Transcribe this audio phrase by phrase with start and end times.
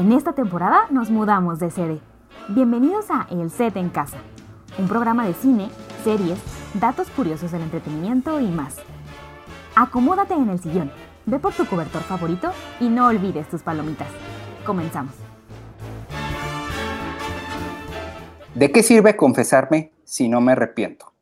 [0.00, 2.00] En esta temporada nos mudamos de sede.
[2.48, 4.16] Bienvenidos a El Set en Casa,
[4.78, 5.68] un programa de cine,
[6.02, 6.38] series,
[6.72, 8.76] datos curiosos del entretenimiento y más.
[9.76, 10.90] Acomódate en el sillón,
[11.26, 12.50] ve por tu cobertor favorito
[12.80, 14.08] y no olvides tus palomitas.
[14.64, 15.12] Comenzamos.
[18.54, 21.12] ¿De qué sirve confesarme si no me arrepiento?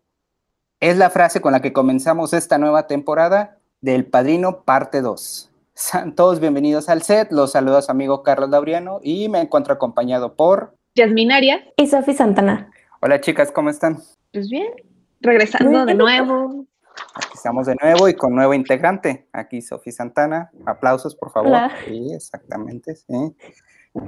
[0.78, 5.50] Es la frase con la que comenzamos esta nueva temporada del Padrino Parte 2.
[5.80, 7.30] Sean todos bienvenidos al set.
[7.30, 12.14] Los saluda su amigo Carlos Lauriano y me encuentro acompañado por Yasmin Arias y Sofi
[12.14, 12.68] Santana.
[13.00, 13.98] Hola chicas, ¿cómo están?
[14.32, 14.72] Pues bien,
[15.20, 16.66] regresando de nuevo.
[17.14, 19.28] Aquí estamos de nuevo y con nuevo integrante.
[19.32, 20.50] Aquí Sofi Santana.
[20.66, 21.56] Aplausos, por favor.
[21.86, 22.96] Sí, exactamente.
[22.96, 23.36] Sí.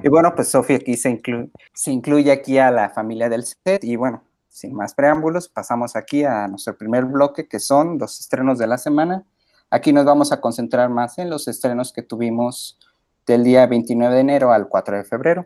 [0.03, 1.23] Y bueno, pues Sofi aquí se,
[1.73, 6.25] se incluye aquí a la familia del set y bueno, sin más preámbulos, pasamos aquí
[6.25, 9.25] a nuestro primer bloque que son los estrenos de la semana.
[9.73, 12.77] Aquí nos vamos a concentrar más en los estrenos que tuvimos
[13.25, 15.45] del día 29 de enero al 4 de febrero.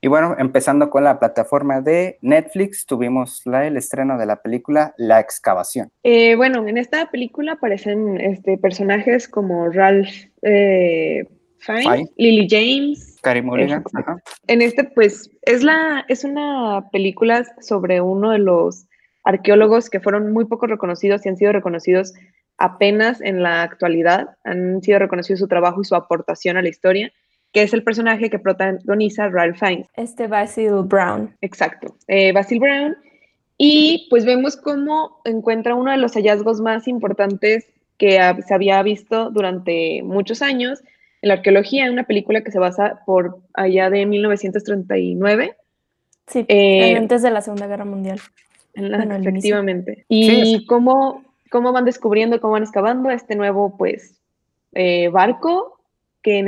[0.00, 4.92] Y bueno, empezando con la plataforma de Netflix, tuvimos la, el estreno de la película
[4.98, 5.92] La Excavación.
[6.02, 10.10] Eh, bueno, en esta película aparecen este, personajes como Ralph
[10.42, 11.24] eh,
[11.58, 13.84] Fiennes, Lily James, Carey Mulligan.
[14.48, 18.86] En este, pues, es, la, es una película sobre uno de los
[19.22, 22.12] arqueólogos que fueron muy poco reconocidos y han sido reconocidos
[22.58, 27.12] apenas en la actualidad han sido reconocidos su trabajo y su aportación a la historia,
[27.52, 29.88] que es el personaje que protagoniza Ralph Fiennes.
[29.96, 31.36] Este Basil Brown.
[31.40, 32.96] Exacto, eh, Basil Brown.
[33.56, 37.66] Y pues vemos cómo encuentra uno de los hallazgos más importantes
[37.98, 40.82] que se había visto durante muchos años
[41.22, 45.56] en la arqueología, en una película que se basa por allá de 1939.
[46.26, 48.20] Sí, eh, antes de la Segunda Guerra Mundial.
[48.74, 50.04] efectivamente.
[50.08, 51.23] Y cómo
[51.54, 54.20] cómo van descubriendo, cómo van excavando este nuevo, pues,
[54.72, 55.78] eh, barco
[56.20, 56.42] que,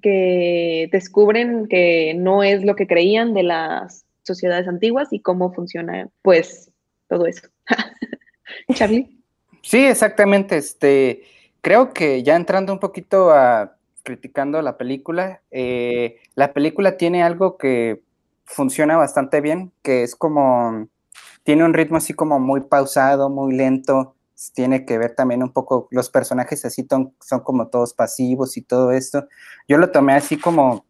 [0.00, 6.08] que descubren que no es lo que creían de las sociedades antiguas y cómo funciona,
[6.22, 6.70] pues,
[7.08, 7.48] todo eso.
[8.74, 9.18] Charlie.
[9.60, 10.56] Sí, exactamente.
[10.56, 11.24] Este,
[11.60, 17.56] creo que ya entrando un poquito a criticando la película, eh, la película tiene algo
[17.56, 18.02] que
[18.44, 20.86] funciona bastante bien, que es como,
[21.42, 24.14] tiene un ritmo así como muy pausado, muy lento,
[24.52, 28.92] tiene que ver también un poco, los personajes así son como todos pasivos y todo
[28.92, 29.28] esto.
[29.68, 30.84] Yo lo tomé así como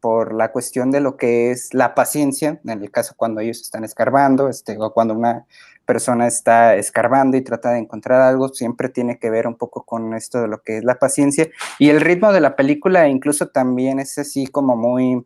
[0.00, 3.84] por la cuestión de lo que es la paciencia, en el caso cuando ellos están
[3.84, 5.46] escarbando, este, o cuando una
[5.84, 10.14] persona está escarbando y trata de encontrar algo, siempre tiene que ver un poco con
[10.14, 11.48] esto de lo que es la paciencia.
[11.78, 15.24] Y el ritmo de la película incluso también es así como muy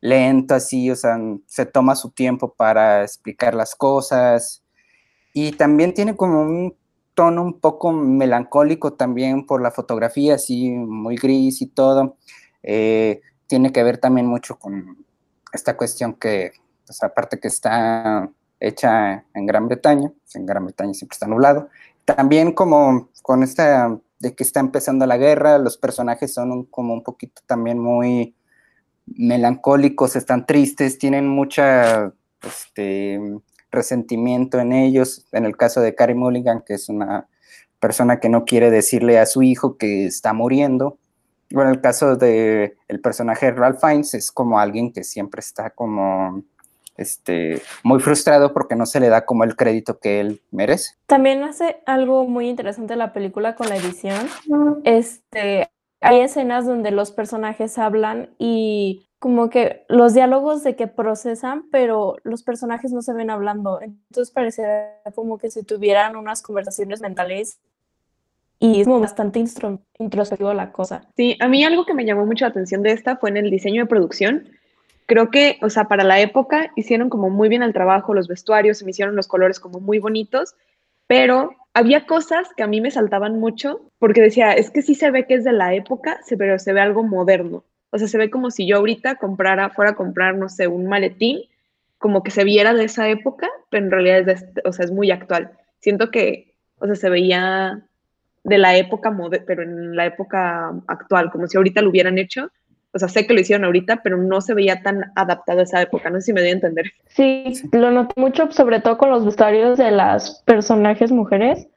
[0.00, 4.64] lento, así, o se toma su tiempo para explicar las cosas.
[5.32, 6.74] Y también tiene como un
[7.14, 12.16] tono un poco melancólico también por la fotografía, así muy gris y todo.
[12.62, 15.04] Eh, tiene que ver también mucho con
[15.52, 16.52] esta cuestión que,
[16.86, 18.30] pues aparte que está
[18.60, 21.68] hecha en Gran Bretaña, pues, en Gran Bretaña siempre está nublado,
[22.04, 27.02] también como con esta de que está empezando la guerra, los personajes son como un
[27.02, 28.36] poquito también muy
[29.06, 33.20] melancólicos, están tristes, tienen mucha este,
[33.72, 35.26] resentimiento en ellos.
[35.32, 37.26] En el caso de Carrie Mulligan, que es una
[37.80, 40.98] persona que no quiere decirle a su hijo que está muriendo.
[41.50, 45.70] Bueno, el caso de el personaje de Ralph Fiennes es como alguien que siempre está
[45.70, 46.44] como
[46.96, 50.94] este, muy frustrado porque no se le da como el crédito que él merece.
[51.06, 54.28] También hace algo muy interesante la película con la edición.
[54.84, 61.70] Este, hay escenas donde los personajes hablan y como que los diálogos de que procesan,
[61.70, 63.80] pero los personajes no se ven hablando.
[63.80, 64.64] Entonces parece
[65.14, 67.60] como que si tuvieran unas conversaciones mentales
[68.58, 71.06] y es como bastante introspectivo la cosa.
[71.16, 73.48] Sí, a mí algo que me llamó mucho la atención de esta fue en el
[73.48, 74.48] diseño de producción.
[75.06, 78.78] Creo que, o sea, para la época hicieron como muy bien el trabajo, los vestuarios,
[78.78, 80.56] se me hicieron los colores como muy bonitos,
[81.06, 85.12] pero había cosas que a mí me saltaban mucho porque decía, es que sí se
[85.12, 87.62] ve que es de la época, pero se ve algo moderno.
[87.92, 90.86] O sea, se ve como si yo ahorita comprara, fuera a comprar, no sé, un
[90.86, 91.42] maletín,
[91.98, 94.90] como que se viera de esa época, pero en realidad es, este, o sea, es
[94.90, 95.52] muy actual.
[95.78, 97.82] Siento que, o sea, se veía
[98.44, 99.14] de la época,
[99.46, 102.50] pero en la época actual, como si ahorita lo hubieran hecho.
[102.94, 105.80] o sea, sé que lo hicieron ahorita, pero no se veía tan adaptado a esa
[105.80, 106.92] época, no sé si me doy a entender.
[107.08, 111.68] Sí, lo noté mucho, sobre todo con los vestuarios de las personajes mujeres.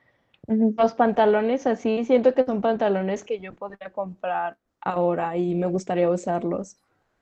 [0.48, 6.10] Los pantalones así, siento que son pantalones que yo podría comprar ahora y me gustaría
[6.10, 6.78] usarlos.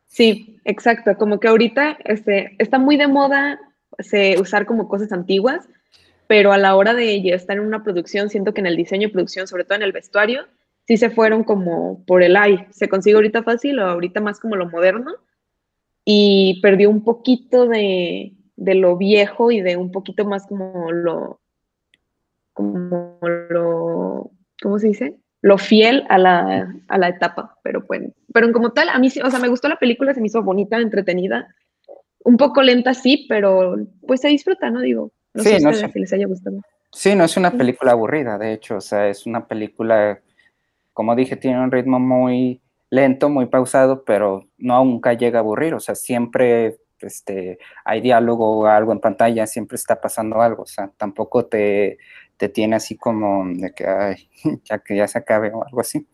[0.05, 3.59] Sí, exacto, como que ahorita este, está muy de moda
[3.97, 5.67] se, usar como cosas antiguas,
[6.27, 9.13] pero a la hora de estar en una producción, siento que en el diseño de
[9.13, 10.45] producción, sobre todo en el vestuario,
[10.85, 14.55] sí se fueron como por el ay, se consigue ahorita fácil o ahorita más como
[14.55, 15.15] lo moderno
[16.05, 21.39] y perdió un poquito de, lo viejo y de un poquito más como lo,
[22.53, 24.31] como lo,
[24.61, 25.17] ¿cómo se dice?
[25.43, 29.21] Lo fiel a la, a la etapa, pero bueno, pero como tal, a mí sí,
[29.21, 31.53] o sea, me gustó la película, se me hizo bonita, entretenida,
[32.23, 33.75] un poco lenta sí, pero
[34.07, 34.81] pues se disfruta, ¿no?
[34.81, 36.61] Digo, no sé no si les haya gustado.
[36.91, 40.19] Sí, no es una película aburrida, de hecho, o sea, es una película
[40.93, 45.73] como dije, tiene un ritmo muy lento, muy pausado, pero no nunca llega a aburrir,
[45.73, 50.67] o sea, siempre este, hay diálogo o algo en pantalla, siempre está pasando algo, o
[50.67, 51.97] sea, tampoco te,
[52.43, 54.29] te tiene así como de que, ay,
[54.65, 56.05] ya que ya se acabe o algo así.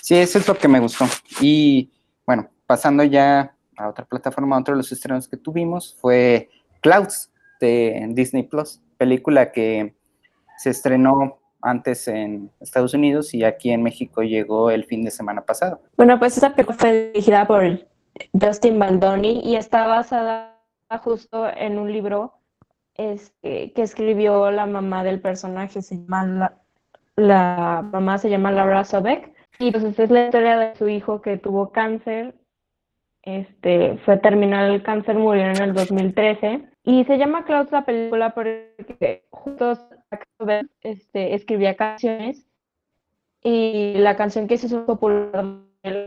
[0.00, 1.04] Sí, eso es lo que me gustó.
[1.42, 1.90] Y
[2.24, 6.48] bueno, pasando ya a otra plataforma, otro de los estrenos que tuvimos fue
[6.80, 7.30] Clouds
[7.60, 9.94] de Disney Plus, película que
[10.56, 15.42] se estrenó antes en Estados Unidos y aquí en México llegó el fin de semana
[15.42, 15.82] pasado.
[15.98, 17.86] Bueno, pues esa película fue dirigida por
[18.32, 20.62] Justin Baldoni y está basada
[21.02, 22.37] justo en un libro
[22.98, 26.52] este, que escribió la mamá del personaje, se llama
[27.16, 31.38] la, mamá se llama Laura Sobek y pues es la historia de su hijo que
[31.38, 32.34] tuvo cáncer,
[33.22, 38.34] este, fue terminal el cáncer, murió en el 2013 y se llama Klaus la película
[38.34, 39.72] porque justo
[40.82, 42.46] este, escribía canciones
[43.42, 45.62] y la canción que se hizo popular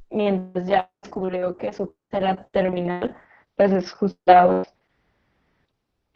[0.09, 3.15] mientras ya descubrió que su era terminal,
[3.55, 4.63] pues es justo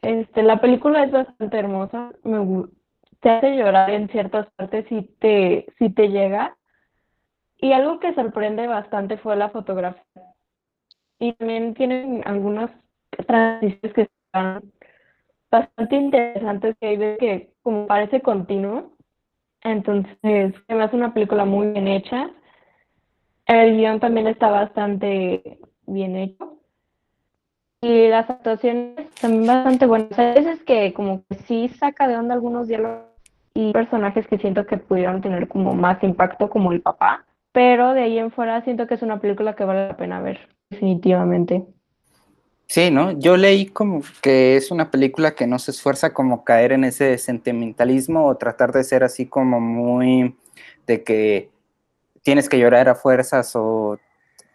[0.05, 2.65] este, la película es bastante hermosa, me,
[3.21, 6.55] te hace llorar en ciertas partes si te, si te llega.
[7.57, 10.03] Y algo que sorprende bastante fue la fotografía.
[11.17, 12.69] Y también tienen algunas
[13.25, 14.71] transiciones que están
[15.49, 18.91] bastante interesantes que hay de que como parece continuo.
[19.63, 22.29] Entonces, me hace una película muy bien hecha.
[23.47, 26.59] El guion también está bastante bien hecho.
[27.85, 30.17] Y las actuaciones también bastante buenas.
[30.17, 33.03] Hay veces que como que sí saca de onda algunos diálogos
[33.53, 37.25] y personajes que siento que pudieron tener como más impacto como el papá.
[37.51, 40.49] Pero de ahí en fuera siento que es una película que vale la pena ver,
[40.71, 41.63] definitivamente.
[42.65, 43.11] Sí, ¿no?
[43.11, 47.19] Yo leí como que es una película que no se esfuerza como caer en ese
[47.19, 50.35] sentimentalismo o tratar de ser así como muy
[50.87, 51.51] de que
[52.23, 53.99] tienes que llorar a fuerzas o,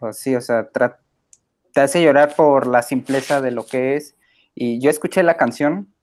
[0.01, 0.67] así, o sea,
[1.73, 4.15] te hace llorar por la simpleza de lo que es.
[4.55, 5.93] Y yo escuché la canción,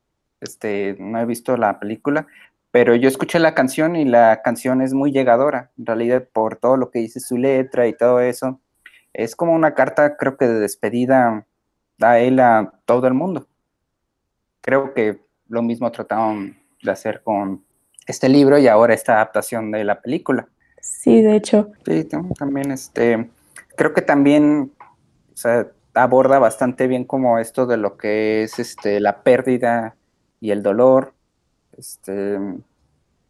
[0.41, 2.27] este, no he visto la película,
[2.71, 6.77] pero yo escuché la canción y la canción es muy llegadora, en realidad por todo
[6.77, 8.59] lo que dice su letra y todo eso.
[9.13, 11.45] Es como una carta, creo que de despedida
[11.99, 13.47] a él a todo el mundo.
[14.61, 17.63] Creo que lo mismo trataron de hacer con
[18.05, 20.47] este libro y ahora esta adaptación de la película.
[20.81, 21.71] Sí, de hecho.
[21.85, 22.07] Sí,
[22.37, 23.29] también este,
[23.75, 24.71] creo que también
[25.93, 29.95] aborda bastante bien como esto de lo que es este, la pérdida
[30.39, 31.13] y el dolor.
[31.77, 32.39] Este,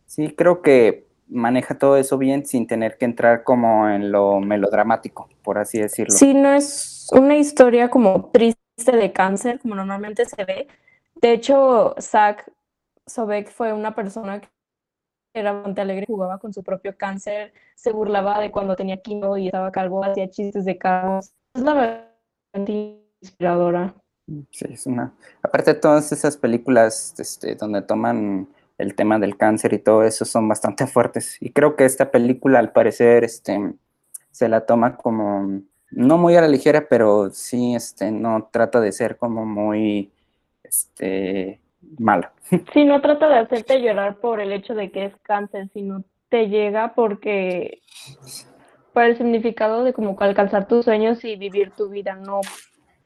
[0.06, 5.30] sí, creo que maneja todo eso bien sin tener que entrar como en lo melodramático,
[5.44, 6.16] por así decirlo.
[6.16, 10.68] Sí, no es una historia como triste de cáncer, como normalmente se ve.
[11.22, 12.50] De hecho, Zach
[13.06, 14.48] Sobek fue una persona que
[15.34, 19.48] era bastante alegre, jugaba con su propio cáncer, se burlaba de cuando tenía quimio y
[19.48, 21.34] estaba calvo, hacía chistes de caos.
[21.60, 23.94] Es la verdad inspiradora.
[24.50, 25.12] Sí, es una.
[25.44, 28.48] Aparte de todas esas películas este, donde toman
[28.78, 31.36] el tema del cáncer y todo eso son bastante fuertes.
[31.42, 33.74] Y creo que esta película, al parecer, este,
[34.32, 38.94] se la toma como no muy a la ligera, pero sí este, no trata de
[38.94, 40.14] ser como muy
[40.64, 41.60] este,
[41.98, 42.32] mala.
[42.74, 46.48] Sí, no trata de hacerte llorar por el hecho de que es cáncer, sino te
[46.48, 47.82] llega porque
[48.94, 52.42] por el significado de como alcanzar tus sueños y vivir tu vida, no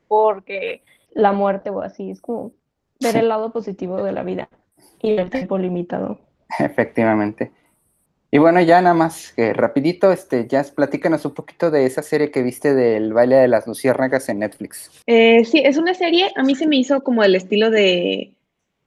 [0.07, 2.51] porque la muerte o así, es como
[2.99, 4.49] ver el lado positivo de la vida
[5.01, 6.19] y el tiempo limitado.
[6.59, 7.51] Efectivamente.
[8.31, 12.31] Y bueno, ya nada más, que rapidito, este, ya platícanos un poquito de esa serie
[12.31, 14.89] que viste del baile de las luciérnagas en Netflix.
[15.05, 18.33] Eh, sí, es una serie, a mí se me hizo como el estilo de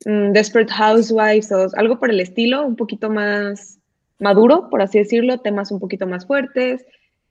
[0.05, 3.79] mm, Desperate Housewives o algo por el estilo, un poquito más
[4.19, 6.85] maduro, por así decirlo, temas un poquito más fuertes.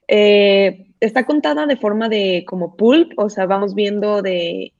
[0.08, 4.74] Eh, está contada de forma de como pulp, o sea, vamos viendo de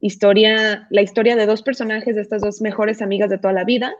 [0.00, 3.94] historia, la historia de dos personajes, de estas dos mejores amigas de toda la vida,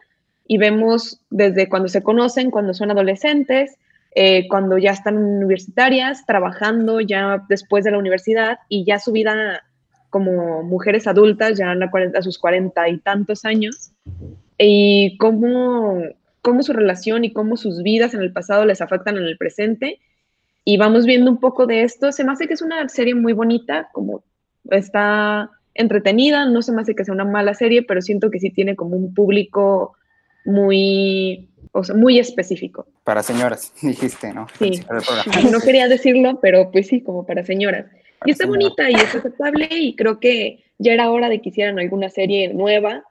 [0.47, 3.77] y vemos desde cuando se conocen, cuando son adolescentes,
[4.15, 9.63] eh, cuando ya están universitarias, trabajando ya después de la universidad y ya su vida
[10.11, 13.93] como mujeres adultas, ya a, sus cuarenta y tantos años,
[14.57, 16.03] y cómo,
[16.43, 20.01] cómo su relación y cómo sus vidas en el pasado les afectan en el presente.
[20.65, 22.13] Y vamos viendo un poco de esto.
[22.13, 24.23] Se me hace que es una serie muy bonita, como
[24.71, 28.51] está entretenida, no se me hace que sea una mala serie, pero siento que sí
[28.51, 29.97] tiene como un público
[30.45, 32.87] muy, o sea, muy específico.
[33.05, 34.47] Para señoras, dijiste, ¿no?
[34.59, 34.83] Sí,
[35.53, 37.87] no quería decirlo, pero pues sí, como para señoras.
[38.25, 41.79] y está bonita y es aceptable y creo que ya era hora de que hicieran
[41.79, 43.05] alguna serie nueva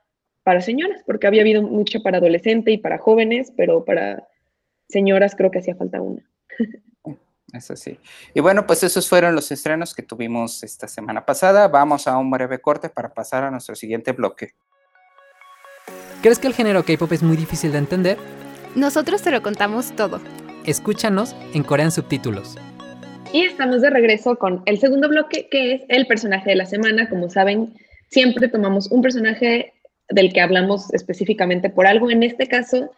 [0.48, 4.30] para señoras, porque había habido mucho para adolescente y para jóvenes, pero para
[4.88, 6.26] señoras creo que hacía falta una.
[7.52, 8.00] Eso sí.
[8.34, 11.68] Y bueno, pues esos fueron los estrenos que tuvimos esta semana pasada.
[11.68, 14.54] Vamos a un breve corte para pasar a nuestro siguiente bloque.
[16.22, 18.18] ¿Crees que el género K-pop es muy difícil de entender?
[18.74, 20.22] Nosotros te lo contamos todo.
[20.66, 22.58] Escúchanos en Corean Subtítulos.
[23.34, 27.10] Y estamos de regreso con el segundo bloque, que es el personaje de la semana.
[27.10, 27.74] Como saben,
[28.08, 29.74] siempre tomamos un personaje
[30.10, 32.10] del que hablamos específicamente por algo.
[32.10, 32.92] En este caso,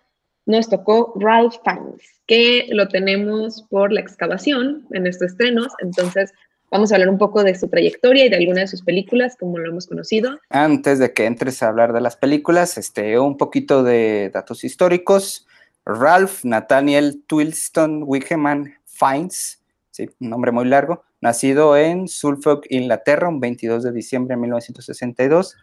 [0.46, 5.74] nos tocó Ralph Fiennes, que lo tenemos por la excavación en estos estrenos.
[5.80, 6.34] Entonces,
[6.72, 9.58] Vamos a hablar un poco de su trayectoria y de algunas de sus películas, como
[9.58, 10.39] lo hemos conocido.
[10.50, 15.48] Antes de que entres a hablar de las películas, este, un poquito de datos históricos.
[15.86, 23.39] Ralph Nathaniel Twilston Wickeman Fiennes, sí, un nombre muy largo, nacido en Suffolk, Inglaterra, un
[23.39, 25.58] 22 de diciembre de 1962.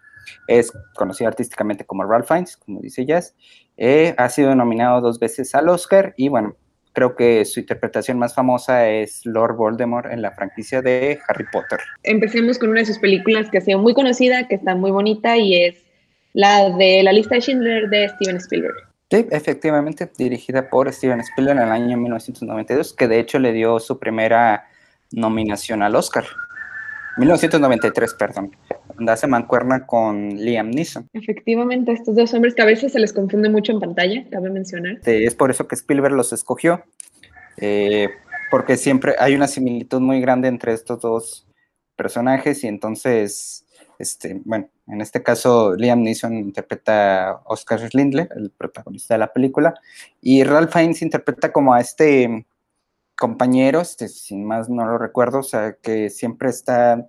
[0.47, 3.35] Es conocido artísticamente como Ralph Fiennes, como dice Jazz.
[3.76, 6.56] Eh, ha sido nominado dos veces al Oscar y bueno,
[6.92, 11.78] creo que su interpretación más famosa es Lord Voldemort en la franquicia de Harry Potter.
[12.02, 15.37] Empecemos con una de sus películas que ha sido muy conocida, que está muy bonita
[15.37, 15.85] y es
[16.33, 18.76] la de La lista de Schindler de Steven Spielberg.
[19.11, 23.78] Sí, efectivamente, dirigida por Steven Spielberg en el año 1992, que de hecho le dio
[23.78, 24.66] su primera
[25.12, 26.25] nominación al Oscar.
[27.18, 28.56] 1993, perdón,
[28.97, 31.09] donde hace mancuerna con Liam Neeson.
[31.12, 34.99] Efectivamente, estos dos hombres que a veces se les confunde mucho en pantalla, cabe mencionar.
[35.05, 36.85] es por eso que Spielberg los escogió,
[37.59, 38.09] eh,
[38.50, 41.47] porque siempre hay una similitud muy grande entre estos dos
[41.95, 43.67] personajes y entonces,
[43.99, 49.33] este, bueno, en este caso Liam Neeson interpreta a Oscar Schindler, el protagonista de la
[49.33, 49.75] película,
[50.21, 52.47] y Ralph Fiennes interpreta como a este
[53.17, 57.09] compañeros, este, sin más no lo recuerdo, o sea, que siempre está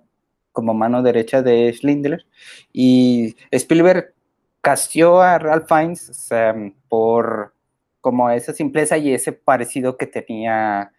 [0.58, 2.26] como mano derecha de Schindler.
[2.72, 4.12] Y Spielberg
[4.60, 6.52] castió a Ralph Fiennes o sea,
[6.88, 7.54] por
[8.00, 10.90] como esa simpleza y ese parecido que tenía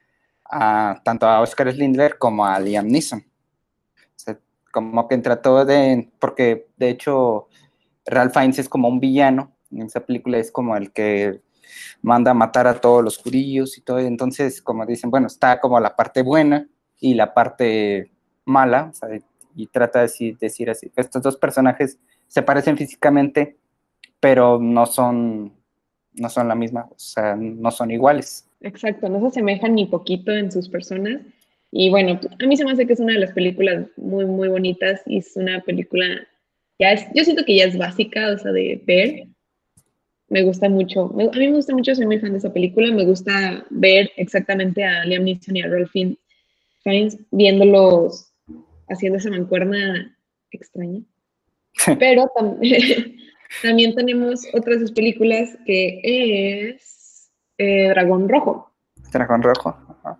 [0.49, 3.19] a, tanto a Oscar Schindler como a Liam Neeson.
[3.19, 4.39] O sea,
[4.71, 7.49] como que trató de, porque de hecho
[8.05, 11.41] Ralph Fiennes es como un villano, en esa película es como el que
[12.01, 13.99] manda a matar a todos los judíos y todo.
[13.99, 16.65] Entonces, como dicen, bueno, está como la parte buena
[16.97, 18.09] y la parte
[18.45, 18.93] mala,
[19.55, 23.57] y trata de decir, así, estos dos personajes se parecen físicamente,
[24.19, 25.53] pero no son,
[26.13, 28.47] no son la misma, o sea, no son iguales.
[28.61, 31.21] Exacto, no se asemejan ni poquito en sus personas.
[31.71, 34.47] Y bueno, a mí se me hace que es una de las películas muy, muy
[34.47, 36.05] bonitas y es una película,
[36.79, 39.27] ya es, yo siento que ya es básica, o sea, de ver,
[40.29, 41.05] me gusta mucho.
[41.05, 42.91] a mí me gusta mucho, soy muy fan de esa película.
[42.91, 48.28] Me gusta ver exactamente a Liam Neeson y a Ralph Fiennes viéndolos
[48.89, 50.17] haciendo esa mancuerna
[50.51, 51.01] extraña.
[51.97, 52.31] Pero
[53.63, 58.71] también tenemos otras de sus películas que es eh, Dragón Rojo.
[59.11, 59.77] Dragón Rojo.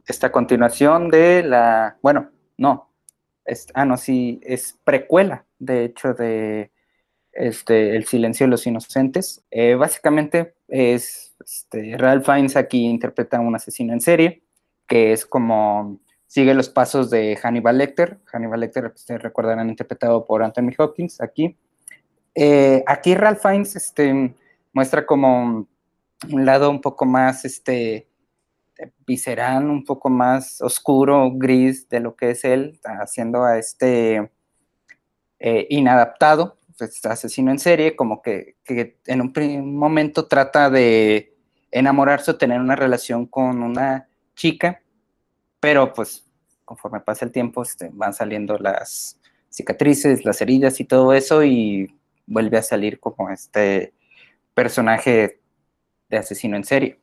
[0.08, 1.98] Esta continuación de la.
[2.02, 2.92] Bueno, no.
[3.74, 6.72] ah, no, sí, es precuela, de hecho, de
[7.34, 9.44] este, El silencio de los inocentes.
[9.52, 14.44] Eh, básicamente es, este, Ralph Fiennes aquí interpreta a un asesino en serie,
[14.88, 16.00] que es como,
[16.30, 18.20] sigue los pasos de Hannibal Lecter.
[18.32, 21.58] Hannibal Lecter, ustedes recordarán, interpretado por Anthony Hopkins aquí.
[22.36, 24.36] Eh, aquí Ralph Fiennes este,
[24.72, 25.68] muestra como
[26.32, 28.08] un lado un poco más este,
[29.08, 34.32] visceral, un poco más oscuro, gris de lo que es él, haciendo a este
[35.40, 41.36] eh, inadaptado, pues, asesino en serie, como que, en un momento trata de
[41.72, 44.84] enamorarse o tener una relación con una chica,
[45.60, 46.26] pero pues
[46.66, 51.94] conforme pasa el tiempo este, van saliendo las cicatrices, las heridas y todo eso y
[52.28, 53.94] vuelve a salir como este
[54.54, 55.40] personaje
[56.10, 57.00] de asesino en serie,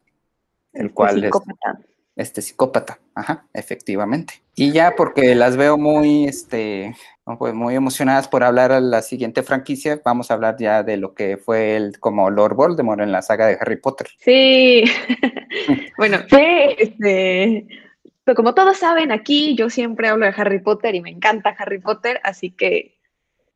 [0.73, 1.33] el cual es,
[2.17, 4.43] este psicópata, ajá, efectivamente.
[4.55, 6.97] Y ya porque las veo muy, este,
[7.39, 11.15] pues muy emocionadas por hablar a la siguiente franquicia, vamos a hablar ya de lo
[11.15, 14.09] que fue el como Lord Voldemort en la saga de Harry Potter.
[14.19, 14.85] Sí,
[15.99, 16.19] bueno,
[16.79, 17.67] este,
[18.27, 21.79] pero como todos saben aquí, yo siempre hablo de Harry Potter y me encanta Harry
[21.79, 22.99] Potter, así que,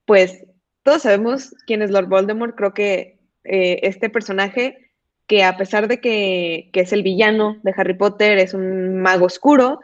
[0.04, 0.46] pues,
[0.84, 2.54] todos sabemos quién es Lord Voldemort.
[2.54, 4.92] Creo que eh, este personaje
[5.26, 9.80] que a pesar de que, es el villano de Harry Potter, es un mago oscuro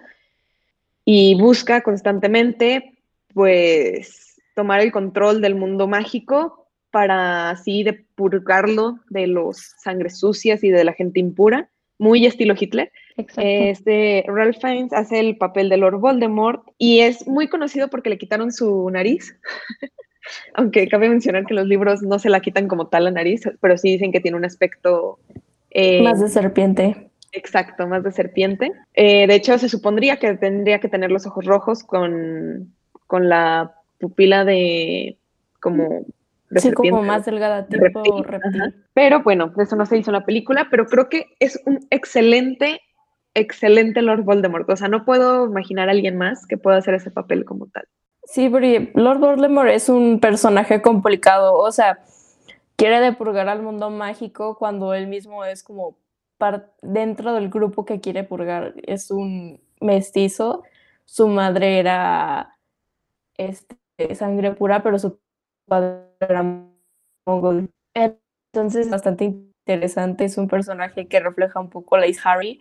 [1.05, 3.01] y busca constantemente,
[3.35, 10.71] pues, tomar el control del mundo mágico para así depurgarlo de los sangres sucias y
[10.71, 12.93] de la gente impura, muy estilo Hitler.
[13.17, 18.19] Este, Ralph Fiennes hace el papel de Lord Voldemort y es muy conocido porque le
[18.19, 19.39] quitaron su nariz.
[20.55, 23.77] aunque cabe mencionar que los libros no se la quitan como tal la nariz, pero
[23.77, 25.19] sí dicen que tiene un aspecto...
[25.71, 27.11] Eh, más de serpiente.
[27.33, 28.73] Exacto, más de serpiente.
[28.95, 32.73] Eh, de hecho, se supondría que tendría que tener los ojos rojos con,
[33.07, 35.19] con la pupila de
[35.61, 36.05] como...
[36.49, 38.75] De sí, como más delgada, tipo reptil.
[38.95, 42.81] Pero bueno, eso no se hizo en la película, pero creo que es un excelente,
[43.37, 44.69] excelente Lord Voldemort.
[44.69, 47.87] O sea, no puedo imaginar a alguien más que pueda hacer ese papel como tal.
[48.25, 52.01] Sí, porque Lord Voldemort es un personaje complicado, o sea,
[52.75, 55.97] quiere depurgar al mundo mágico cuando él mismo es como
[56.83, 60.65] dentro del grupo que quiere purgar, es un mestizo,
[61.05, 62.59] su madre era
[63.39, 63.77] este,
[64.17, 65.21] sangre pura, pero su
[65.67, 66.43] padre era
[67.25, 67.71] mongol.
[67.95, 72.61] Entonces, bastante interesante, es un personaje que refleja un poco la Harry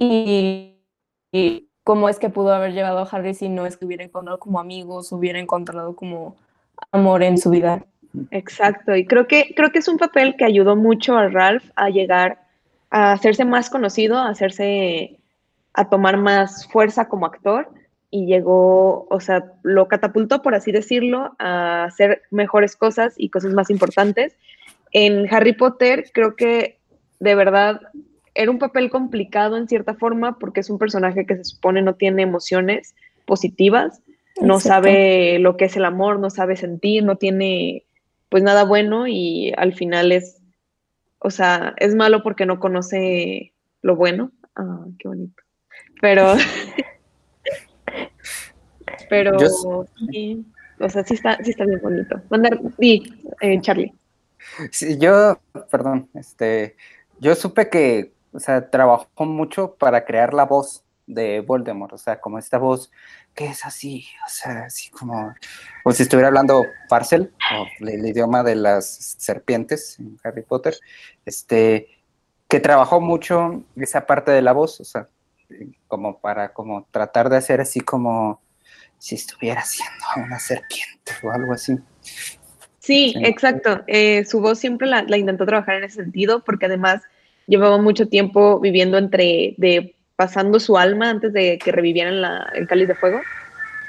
[0.00, 4.38] y cómo es que pudo haber llevado a Harry si no es que hubiera encontrado
[4.38, 6.36] como amigos, hubiera encontrado como
[6.92, 7.84] amor en su vida.
[8.30, 11.90] Exacto, y creo que, creo que es un papel que ayudó mucho a Ralph a
[11.90, 12.38] llegar
[12.90, 15.18] a hacerse más conocido, a hacerse,
[15.74, 17.68] a tomar más fuerza como actor
[18.10, 23.52] y llegó, o sea, lo catapultó, por así decirlo, a hacer mejores cosas y cosas
[23.52, 24.36] más importantes.
[24.92, 26.80] En Harry Potter creo que
[27.20, 27.80] de verdad
[28.40, 31.96] era un papel complicado en cierta forma porque es un personaje que se supone no
[31.96, 32.94] tiene emociones
[33.26, 34.00] positivas,
[34.40, 37.84] no sabe lo que es el amor, no sabe sentir, no tiene
[38.30, 40.40] pues nada bueno y al final es,
[41.18, 44.32] o sea, es malo porque no conoce lo bueno.
[44.56, 45.42] Ah, qué bonito.
[46.00, 46.32] Pero,
[49.10, 49.38] pero
[50.10, 50.46] sí,
[50.78, 52.22] o sea, sí está, sí está bien bonito.
[52.30, 53.02] Mandar, sí,
[53.42, 53.92] eh, Charlie.
[54.70, 55.38] Sí, yo,
[55.70, 56.76] perdón, este,
[57.18, 62.20] yo supe que o sea, trabajó mucho para crear la voz de Voldemort, o sea,
[62.20, 62.90] como esta voz
[63.34, 65.34] que es así, o sea, así como,
[65.82, 70.76] como si estuviera hablando Parcel, o el, idioma de las serpientes en Harry Potter,
[71.24, 71.88] este,
[72.48, 75.08] que trabajó mucho esa parte de la voz, o sea,
[75.88, 78.40] como para como tratar de hacer así como
[78.98, 81.76] si estuviera siendo una serpiente o algo así.
[82.78, 83.82] Sí, exacto.
[83.86, 87.02] Eh, su voz siempre la, la intentó trabajar en ese sentido, porque además
[87.50, 92.66] llevaba mucho tiempo viviendo entre, de pasando su alma antes de que revivieran la, el
[92.66, 93.20] cáliz de fuego.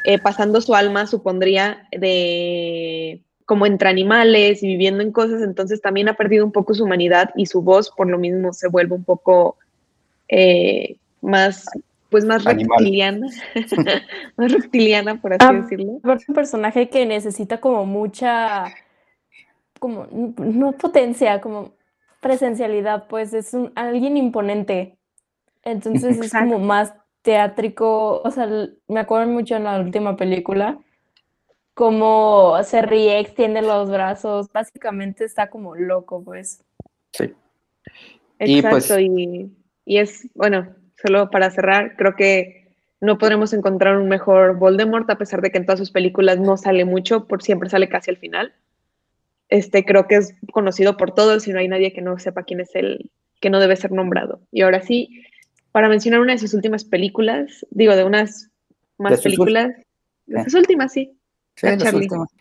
[0.03, 6.09] Eh, pasando su alma supondría de como entre animales y viviendo en cosas, entonces también
[6.09, 9.03] ha perdido un poco su humanidad y su voz por lo mismo se vuelve un
[9.03, 9.57] poco
[10.27, 11.65] eh, más
[12.09, 13.27] pues más reptiliana,
[14.37, 15.99] más reptiliana por así ah, decirlo.
[16.03, 18.65] Es un personaje que necesita como mucha,
[19.79, 21.73] como no potencia, como
[22.21, 24.97] presencialidad, pues es un, alguien imponente.
[25.63, 28.47] Entonces es como más teátrico, o sea,
[28.87, 30.79] me acuerdo mucho en la última película,
[31.73, 36.63] como se ríe, extiende los brazos, básicamente está como loco, pues.
[37.13, 37.33] Sí.
[38.39, 39.51] Exacto, y,
[39.85, 45.17] y, es, bueno, solo para cerrar, creo que no podremos encontrar un mejor Voldemort, a
[45.17, 48.17] pesar de que en todas sus películas no sale mucho, por siempre sale casi al
[48.17, 48.53] final
[49.51, 52.61] este, creo que es conocido por todos y no hay nadie que no sepa quién
[52.61, 53.11] es él,
[53.41, 54.41] que no debe ser nombrado.
[54.49, 55.23] Y ahora sí,
[55.73, 58.49] para mencionar una de sus últimas películas, digo, de unas
[58.97, 59.73] más películas,
[60.25, 61.17] de sus últimas, sí.
[61.55, 61.67] Sí,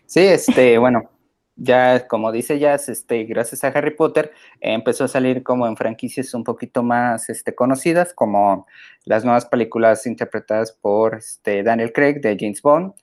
[0.05, 1.11] sí, este, bueno,
[1.57, 6.33] ya como dice Jazz, este, gracias a Harry Potter, empezó a salir como en franquicias
[6.33, 8.67] un poquito más este, conocidas, como
[9.03, 12.93] las nuevas películas interpretadas por este, Daniel Craig de James Bond,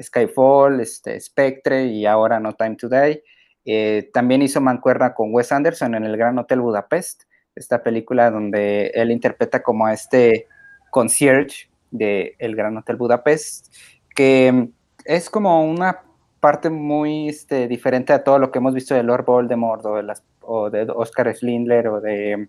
[0.00, 3.22] Skyfall, este, Spectre y ahora No Time to Die.
[3.70, 8.86] Eh, también hizo mancuerna con Wes Anderson en El Gran Hotel Budapest, esta película donde
[8.94, 10.46] él interpreta como a este
[10.90, 13.74] concierge de El Gran Hotel Budapest,
[14.16, 14.70] que
[15.04, 16.00] es como una
[16.40, 20.02] parte muy este, diferente a todo lo que hemos visto de Lord Voldemort o de,
[20.02, 22.48] las, o de Oscar Schindler o de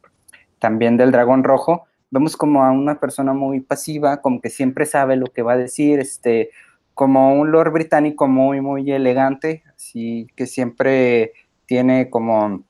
[0.58, 5.18] también del Dragón Rojo, vemos como a una persona muy pasiva, como que siempre sabe
[5.18, 6.52] lo que va a decir, este,
[7.00, 11.32] como un lord británico muy, muy elegante, así que siempre
[11.66, 12.66] tiene como,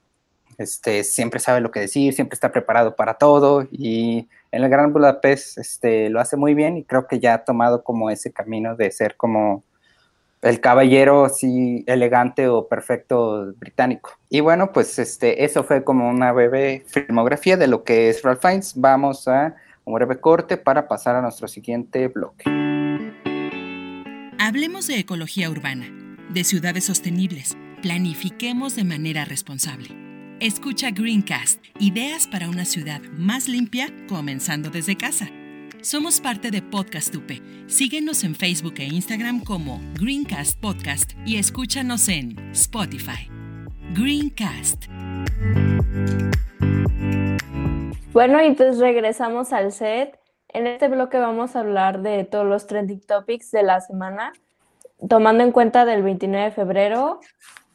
[0.60, 4.94] este, siempre sabe lo que decir, siempre está preparado para todo y en el Gran
[4.94, 8.76] Budapest este, lo hace muy bien y creo que ya ha tomado como ese camino
[8.76, 9.64] de ser como
[10.44, 14.12] el caballero así elegante o perfecto británico.
[14.30, 18.42] Y bueno, pues este, eso fue como una breve filmografía de lo que es Ralph
[18.42, 18.80] Fiennes.
[18.80, 22.69] Vamos a un breve corte para pasar a nuestro siguiente bloque.
[24.50, 25.86] Hablemos de ecología urbana,
[26.34, 27.56] de ciudades sostenibles.
[27.84, 29.90] Planifiquemos de manera responsable.
[30.40, 35.30] Escucha Greencast, ideas para una ciudad más limpia, comenzando desde casa.
[35.82, 37.30] Somos parte de Podcast UP.
[37.68, 43.30] Síguenos en Facebook e Instagram como Greencast Podcast y escúchanos en Spotify.
[43.94, 44.88] Greencast.
[48.14, 50.19] Bueno, y pues regresamos al set.
[50.52, 54.34] En este bloque vamos a hablar de todos los trending topics de la semana,
[55.08, 57.20] tomando en cuenta del 29 de febrero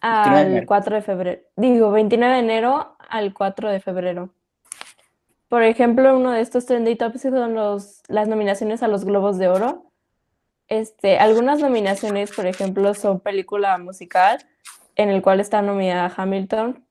[0.01, 1.41] al 4 de febrero.
[1.57, 4.31] Digo, 29 de enero al 4 de febrero.
[5.49, 9.49] Por ejemplo, uno de estos trending topics son los, las nominaciones a los Globos de
[9.49, 9.93] Oro.
[10.67, 14.39] Este, algunas nominaciones, por ejemplo, son película musical,
[14.97, 16.85] en el cual está nominada Hamilton,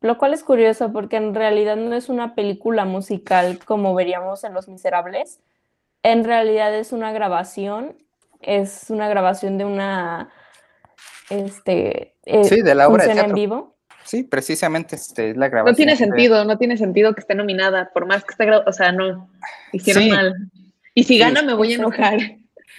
[0.00, 4.54] lo cual es curioso porque en realidad no es una película musical como veríamos en
[4.54, 5.40] Los Miserables.
[6.02, 7.96] En realidad es una grabación,
[8.40, 10.30] es una grabación de una
[11.28, 13.76] este eh, sí, de la obra de en vivo.
[14.02, 15.72] Sí, precisamente este, es la grabación.
[15.72, 18.92] No tiene sentido, no tiene sentido que esté nominada, por más que esté o sea,
[18.92, 19.30] no,
[19.72, 20.34] hicieron mal.
[20.94, 22.18] Y si gana me voy a enojar.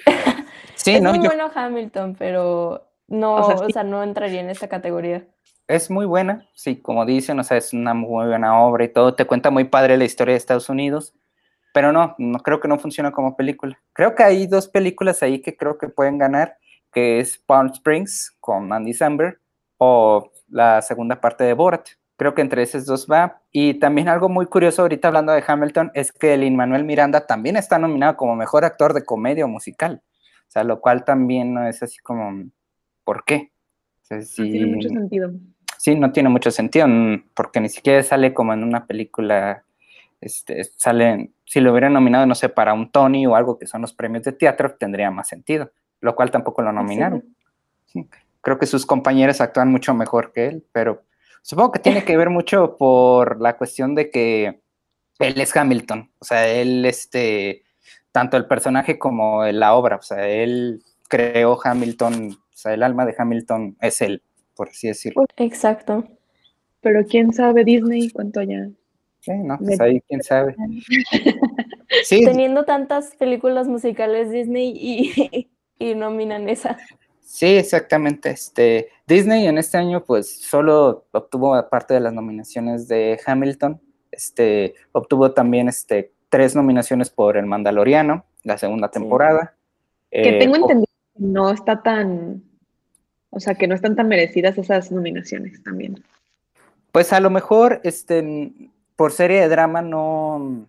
[0.76, 5.28] Sí, es muy bueno Hamilton, pero no, o sea, no entraría en esta categoría.
[5.67, 9.15] Es muy buena, sí, como dicen, o sea, es una muy buena obra y todo,
[9.15, 11.13] te cuenta muy padre la historia de Estados Unidos,
[11.74, 13.78] pero no, no creo que no funciona como película.
[13.93, 16.58] Creo que hay dos películas ahí que creo que pueden ganar,
[16.91, 19.39] que es Palm Springs con Andy Samberg
[19.78, 21.89] o la segunda parte de Borat.
[22.17, 23.41] Creo que entre esos dos va.
[23.52, 27.58] Y también algo muy curioso ahorita hablando de Hamilton es que el Manuel Miranda también
[27.58, 30.02] está nominado como mejor actor de comedia o musical.
[30.47, 32.43] O sea, lo cual también no es así como,
[33.04, 33.52] ¿por qué?
[34.10, 35.32] no tiene mucho sentido.
[35.78, 36.88] Sí, no tiene mucho sentido,
[37.34, 39.64] porque ni siquiera sale como en una película,
[40.20, 43.82] este, sale, si lo hubieran nominado, no sé, para un Tony o algo que son
[43.82, 47.36] los premios de teatro, tendría más sentido, lo cual tampoco lo nominaron.
[47.86, 48.08] Sí
[48.42, 51.04] creo que sus compañeros actúan mucho mejor que él, pero
[51.42, 54.62] supongo que tiene que ver mucho por la cuestión de que
[55.20, 57.64] él es Hamilton, o sea, él, este,
[58.12, 63.15] tanto el personaje como la obra, o sea, él creó Hamilton, sea, el alma de
[63.17, 64.21] Hamilton es él,
[64.56, 65.26] por así decirlo.
[65.38, 66.08] Exacto.
[66.82, 68.69] Pero quién sabe Disney cuánto allá.
[69.19, 70.56] Sí, no, pues ahí quién sabe.
[72.04, 72.26] sí.
[72.26, 76.78] Teniendo tantas películas musicales Disney y, y nominan esa.
[77.32, 78.32] Sí, exactamente.
[78.32, 83.80] Este, Disney en este año pues solo obtuvo parte de las nominaciones de Hamilton,
[84.12, 89.56] este, obtuvo también este, tres nominaciones por El Mandaloriano, la segunda temporada.
[90.12, 92.43] Que eh, tengo entendido que no está tan,
[93.32, 96.04] o sea, que no están tan merecidas esas nominaciones también.
[96.91, 98.52] Pues a lo mejor, este,
[98.96, 100.67] por serie de drama no, o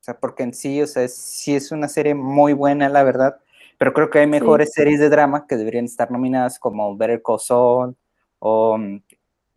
[0.00, 3.38] sea, porque en sí, o sea, sí es una serie muy buena, la verdad,
[3.78, 7.40] pero creo que hay mejores series de drama que deberían estar nominadas como Better Call
[7.40, 7.96] Saul
[8.38, 9.00] o mm,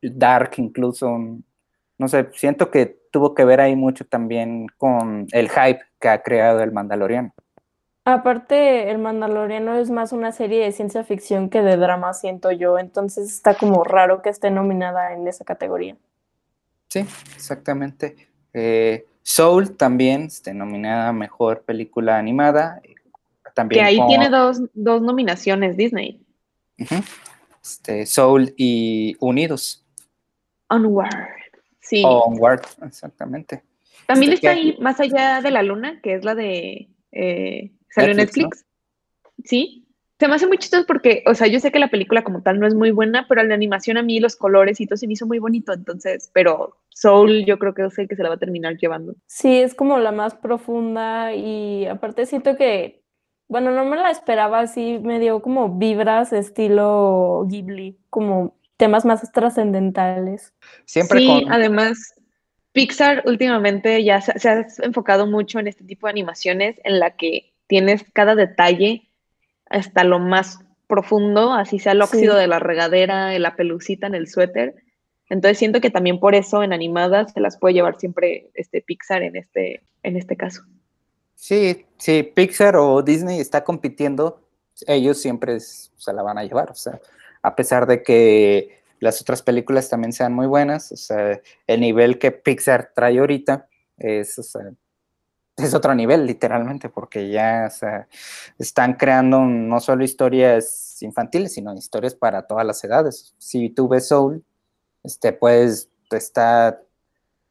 [0.02, 1.18] Dark incluso.
[2.00, 6.24] No sé, siento que tuvo que ver ahí mucho también con el hype que ha
[6.24, 7.34] creado el Mandaloriano.
[8.10, 12.80] Aparte, el Mandaloriano es más una serie de ciencia ficción que de drama, siento yo,
[12.80, 15.98] entonces está como raro que esté nominada en esa categoría.
[16.88, 17.00] Sí,
[17.36, 18.30] exactamente.
[18.54, 22.82] Eh, Soul también esté nominada a Mejor Película Animada,
[23.70, 26.26] que ahí tiene dos, nominaciones Disney.
[27.62, 29.86] este, Soul y Unidos.
[30.70, 31.10] Onward,
[31.82, 32.04] sí.
[32.06, 33.64] Onward, exactamente.
[34.06, 36.88] También este, está ahí Más allá de la luna, que es la de...
[37.12, 38.66] Eh, salió en Netflix.
[39.44, 39.84] Sí.
[40.20, 42.60] Se me hace muy chistoso porque, o sea, yo sé que la película como tal
[42.60, 45.14] no es muy buena, pero la animación a mí, los colores y todo se me
[45.14, 48.36] hizo muy bonito, entonces, pero Soul yo creo que es el que se la va
[48.36, 49.14] a terminar llevando.
[49.28, 53.04] Sí, es como la más profunda y aparte siento que
[53.48, 59.32] bueno, no me la esperaba así, me dio como vibras estilo Ghibli, como temas más
[59.32, 60.54] trascendentales.
[60.86, 62.14] Siempre sí, además,
[62.74, 67.54] Pixar últimamente ya se, ha enfocado mucho en este tipo de animaciones en la que
[67.68, 69.10] tienes cada detalle
[69.70, 74.28] hasta lo más profundo, así sea el óxido de la regadera, la pelucita en el
[74.28, 74.76] suéter.
[75.30, 79.24] Entonces siento que también por eso en animadas se las puede llevar siempre este Pixar
[79.24, 80.64] en este, en este caso.
[81.36, 84.42] Sí, sí, Pixar o Disney está compitiendo,
[84.88, 87.00] ellos siempre se la van a llevar, o sea,
[87.42, 92.18] a pesar de que las otras películas también sean muy buenas, o sea, el nivel
[92.18, 94.72] que Pixar trae ahorita es, o sea,
[95.58, 97.70] es otro nivel, literalmente, porque ya
[98.60, 103.34] están creando no solo historias infantiles, sino historias para todas las edades.
[103.38, 104.44] Si tú ves Soul,
[105.04, 106.82] este, pues está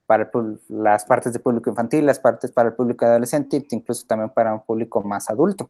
[0.06, 0.30] para
[0.68, 4.62] las partes de público infantil, las partes para el público adolescente, incluso también para un
[4.64, 5.68] público más adulto.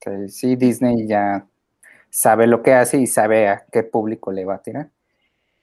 [0.00, 1.46] Que sí, Disney ya
[2.10, 4.90] sabe lo que hace y sabe a qué público le va a tirar.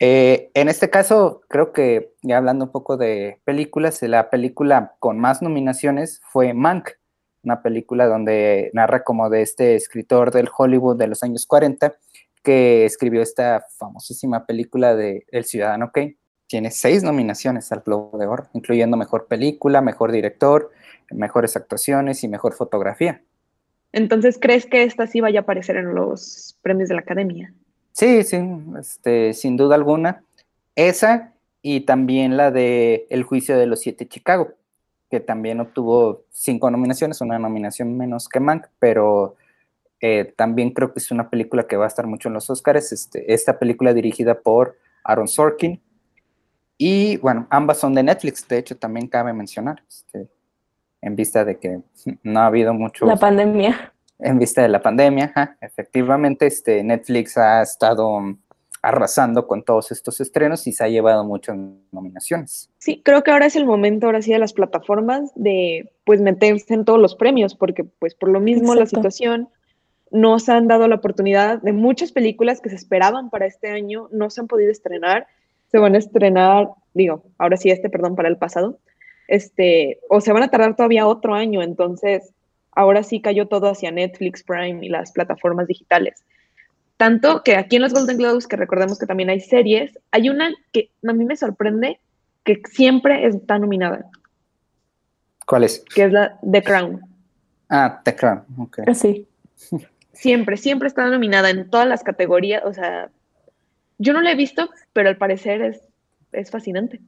[0.04, 5.20] Eh, en este caso, creo que ya hablando un poco de películas, la película con
[5.20, 6.90] más nominaciones fue Mank,
[7.44, 11.94] una película donde narra como de este escritor del Hollywood de los años 40
[12.42, 16.18] que escribió esta famosísima película de El Ciudadano Kane.
[16.48, 20.72] Tiene seis nominaciones al Globo de Oro, incluyendo mejor película, mejor director,
[21.12, 23.22] mejores actuaciones y mejor fotografía.
[23.92, 27.54] Entonces, ¿crees que esta sí vaya a aparecer en los premios de la Academia?
[27.92, 28.40] Sí, sí,
[28.80, 30.24] este, sin duda alguna.
[30.76, 34.54] Esa y también la de El juicio de los siete Chicago,
[35.10, 39.36] que también obtuvo cinco nominaciones, una nominación menos que Mank, pero
[40.00, 42.92] eh, también creo que es una película que va a estar mucho en los Oscars.
[42.92, 45.80] Este, esta película dirigida por Aaron Sorkin.
[46.78, 50.28] Y bueno, ambas son de Netflix, de hecho también cabe mencionar, este,
[51.02, 51.82] en vista de que
[52.24, 53.06] no ha habido mucho...
[53.06, 53.91] La pandemia
[54.22, 55.58] en vista de la pandemia.
[55.62, 58.22] Efectivamente, este, Netflix ha estado
[58.82, 61.56] arrasando con todos estos estrenos y se ha llevado muchas
[61.92, 62.70] nominaciones.
[62.80, 66.74] Sí, creo que ahora es el momento, ahora sí, de las plataformas de pues meterse
[66.74, 69.50] en todos los premios, porque pues por lo mismo la situación
[70.10, 74.30] nos han dado la oportunidad de muchas películas que se esperaban para este año, no
[74.30, 75.28] se han podido estrenar,
[75.72, 78.80] se van a estrenar, digo, ahora sí este, perdón, para el pasado,
[79.28, 82.34] este, o se van a tardar todavía otro año, entonces
[82.74, 86.24] ahora sí cayó todo hacia Netflix, Prime y las plataformas digitales.
[86.98, 90.52] Tanto que aquí en los Golden Globes, que recordemos que también hay series, hay una
[90.72, 92.00] que a mí me sorprende
[92.44, 94.06] que siempre está nominada.
[95.48, 95.84] ¿Cuál es?
[95.94, 97.02] Que es la The Crown.
[97.70, 98.80] Ah, The Crown, ok.
[98.88, 99.28] Ah, sí.
[100.14, 103.10] Siempre, siempre está nominada en todas las categorías, o sea,
[103.98, 105.82] yo no la he visto, pero al parecer es,
[106.32, 107.00] es fascinante.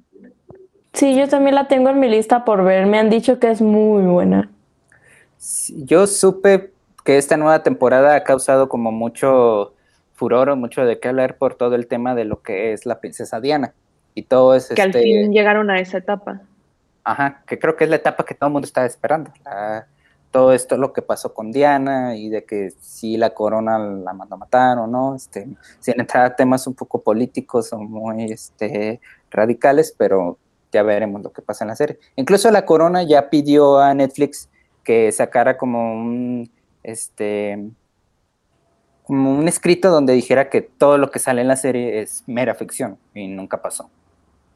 [0.93, 3.62] Sí, yo también la tengo en mi lista por ver, me han dicho que es
[3.62, 4.49] muy buena.
[5.75, 6.71] Yo supe
[7.03, 9.73] que esta nueva temporada ha causado como mucho
[10.13, 12.99] furor o mucho de qué hablar por todo el tema de lo que es la
[12.99, 13.73] princesa Diana.
[14.15, 16.41] Y todo es Que al este fin llegaron a esa etapa.
[17.03, 19.32] Ajá, que creo que es la etapa que todo el mundo estaba esperando.
[20.32, 24.36] todo esto lo que pasó con Diana y de que si la corona la mandó
[24.36, 25.47] a matar o no, este,
[25.79, 30.38] sin entrar a temas un poco políticos o muy este, radicales, pero
[30.71, 31.99] ya veremos lo que pasa en la serie.
[32.15, 34.49] Incluso la corona ya pidió a Netflix
[34.84, 36.50] que sacara como un,
[36.84, 37.58] este,
[39.04, 42.56] como un escrito donde dijera que todo lo que sale en la serie es mera
[42.56, 43.89] ficción y nunca pasó.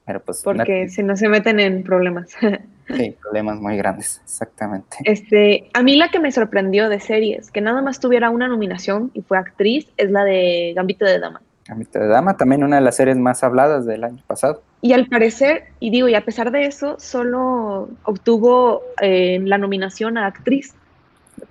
[0.06, 2.30] Pero pues, Porque si no se meten en problemas.
[2.88, 4.98] sí, problemas muy grandes, exactamente.
[5.04, 9.12] Este, a mí la que me sorprendió de series, que nada más tuviera una nominación
[9.14, 11.42] y fue actriz, es la de Gambito de Dama.
[11.68, 14.62] Gambito de Dama, también una de las series más habladas del año pasado.
[14.82, 20.18] Y al parecer, y digo, y a pesar de eso, solo obtuvo eh, la nominación
[20.18, 20.74] a actriz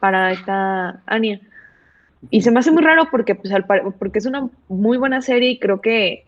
[0.00, 1.40] para esta Anya.
[2.30, 3.52] Y se me hace muy raro porque, pues,
[3.98, 6.24] porque es una muy buena serie y creo que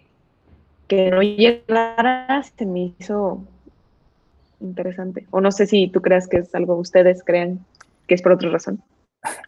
[0.88, 3.44] que no llegara se me hizo
[4.60, 5.26] interesante.
[5.30, 7.60] O no sé si tú creas que es algo, ustedes crean
[8.08, 8.82] que es por otra razón.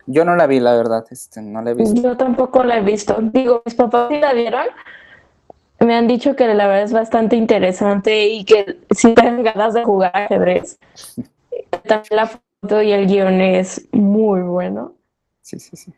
[0.07, 2.01] Yo no la vi, la verdad, este, no la he visto.
[2.01, 3.17] Yo tampoco la he visto.
[3.21, 4.67] Digo, mis papás sí la vieron.
[5.81, 9.85] Me han dicho que la verdad es bastante interesante y que si tienen ganas de
[9.85, 10.79] jugar ajedrez.
[11.87, 14.95] También la foto y el guion es muy bueno.
[15.41, 15.93] Sí, sí, sí.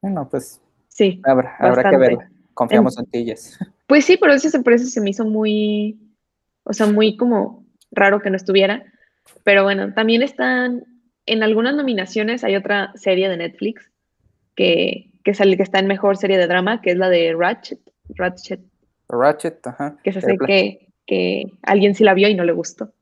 [0.00, 2.18] Bueno, pues sí, habrá, habrá que ver.
[2.54, 3.58] Confiamos en, ti, Jess.
[3.86, 5.98] Pues sí, pero eso, por eso se me hizo muy,
[6.64, 8.84] o sea, muy como raro que no estuviera.
[9.42, 10.84] Pero bueno, también están
[11.26, 13.90] en algunas nominaciones hay otra serie de Netflix
[14.54, 17.80] que, que, sale, que está en mejor serie de drama, que es la de Ratchet.
[18.10, 18.60] Ratchet.
[19.08, 19.96] Ratchet, ajá.
[20.02, 22.92] Que se hace que, que alguien sí la vio y no le gustó.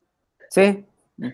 [0.50, 0.84] Sí,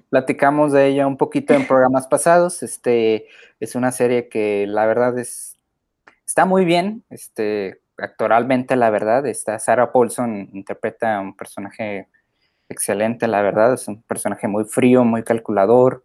[0.08, 2.62] platicamos de ella un poquito en programas pasados.
[2.62, 3.26] Este
[3.60, 5.58] es una serie que la verdad es
[6.26, 7.04] está muy bien.
[7.10, 12.08] Este actoralmente, la verdad, está Sarah Paulson interpreta un personaje
[12.68, 16.04] excelente, la verdad, es un personaje muy frío, muy calculador.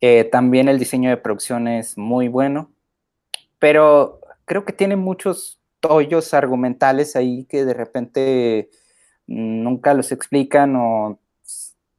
[0.00, 2.72] Eh, también el diseño de producción es muy bueno,
[3.58, 8.70] pero creo que tiene muchos hoyos argumentales ahí que de repente
[9.26, 11.20] nunca los explican o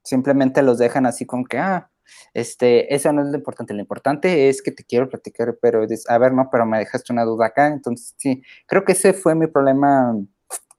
[0.04, 1.90] simplemente los dejan así como que, ah,
[2.34, 6.18] este, eso no es lo importante, lo importante es que te quiero platicar, pero a
[6.18, 9.48] ver, no, pero me dejaste una duda acá, entonces sí, creo que ese fue mi
[9.48, 10.18] problema,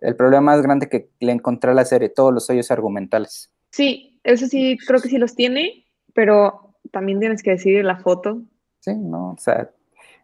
[0.00, 3.50] el problema más grande que le encontré a la serie, todos los hoyos argumentales.
[3.70, 8.42] Sí, eso sí, creo que sí los tiene, pero también tienes que decir la foto.
[8.78, 9.70] Sí, no, o sea,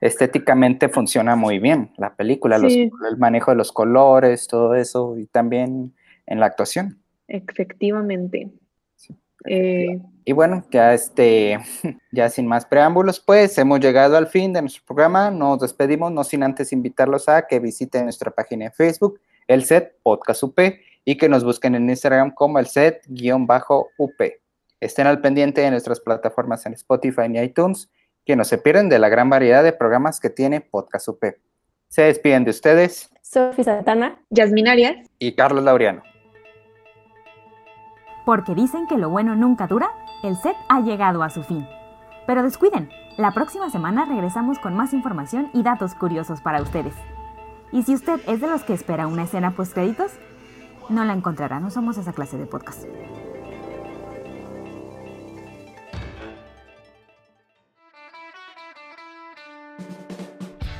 [0.00, 5.94] estéticamente funciona muy bien la película, el manejo de los colores, todo eso, y también
[6.26, 7.00] en la actuación.
[7.26, 8.50] Efectivamente.
[9.44, 11.58] Eh, y bueno, ya este,
[12.12, 15.30] ya sin más preámbulos, pues hemos llegado al fin de nuestro programa.
[15.30, 19.96] Nos despedimos, no sin antes invitarlos a que visiten nuestra página de Facebook, el set
[20.02, 20.58] Podcast UP,
[21.04, 24.12] y que nos busquen en Instagram como el set-up.
[24.80, 27.90] Estén al pendiente de nuestras plataformas en Spotify y iTunes,
[28.24, 31.24] que no se pierden de la gran variedad de programas que tiene Podcast UP.
[31.88, 33.10] Se despiden de ustedes.
[33.22, 36.02] Sofía Santana, Yasmin Arias y Carlos Laureano.
[38.24, 39.90] Porque dicen que lo bueno nunca dura,
[40.22, 41.66] el set ha llegado a su fin.
[42.26, 46.94] Pero descuiden, la próxima semana regresamos con más información y datos curiosos para ustedes.
[47.72, 50.12] Y si usted es de los que espera una escena post créditos,
[50.88, 52.84] no la encontrará, no somos esa clase de podcast.